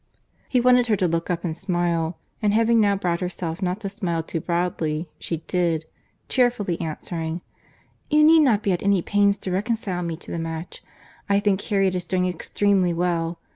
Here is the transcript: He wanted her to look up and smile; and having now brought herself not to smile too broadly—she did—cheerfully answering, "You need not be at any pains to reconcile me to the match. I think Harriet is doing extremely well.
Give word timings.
He 0.49 0.59
wanted 0.59 0.87
her 0.87 0.95
to 0.95 1.07
look 1.07 1.29
up 1.29 1.43
and 1.43 1.55
smile; 1.55 2.17
and 2.41 2.55
having 2.55 2.79
now 2.81 2.95
brought 2.95 3.19
herself 3.19 3.61
not 3.61 3.79
to 3.81 3.89
smile 3.89 4.23
too 4.23 4.39
broadly—she 4.41 5.43
did—cheerfully 5.45 6.81
answering, 6.81 7.41
"You 8.09 8.23
need 8.23 8.39
not 8.39 8.63
be 8.63 8.71
at 8.71 8.81
any 8.81 9.03
pains 9.03 9.37
to 9.37 9.51
reconcile 9.51 10.01
me 10.01 10.17
to 10.17 10.31
the 10.31 10.39
match. 10.39 10.81
I 11.29 11.39
think 11.39 11.61
Harriet 11.61 11.93
is 11.93 12.05
doing 12.05 12.25
extremely 12.25 12.93
well. 12.93 13.37